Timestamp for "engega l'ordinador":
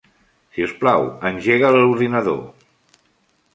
1.31-2.43